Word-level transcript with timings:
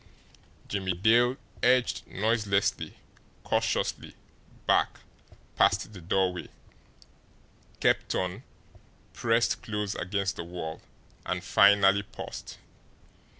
Jimmie 0.67 0.95
Dale 0.95 1.37
edged 1.61 2.07
noiselessly, 2.07 2.97
cautiously 3.43 4.15
back 4.65 5.01
past 5.55 5.93
the 5.93 6.01
doorway, 6.01 6.47
kept 7.79 8.15
on, 8.15 8.41
pressed 9.13 9.61
close 9.61 9.93
against 9.93 10.37
the 10.37 10.43
wall, 10.43 10.81
and 11.23 11.43
finally 11.43 12.01
paused. 12.01 12.57